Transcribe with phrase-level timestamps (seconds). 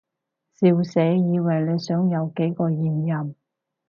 [0.55, 3.35] 笑死，以為你想有幾個現任